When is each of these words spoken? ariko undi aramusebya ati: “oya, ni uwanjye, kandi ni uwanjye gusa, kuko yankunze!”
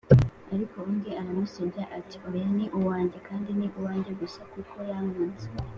ariko 0.53 0.77
undi 0.89 1.11
aramusebya 1.21 1.83
ati: 1.97 2.15
“oya, 2.29 2.47
ni 2.57 2.65
uwanjye, 2.77 3.17
kandi 3.27 3.49
ni 3.59 3.67
uwanjye 3.77 4.11
gusa, 4.21 4.41
kuko 4.53 4.75
yankunze!” 4.89 5.45